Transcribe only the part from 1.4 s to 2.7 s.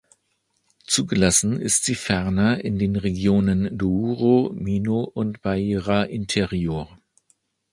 ist sie ferner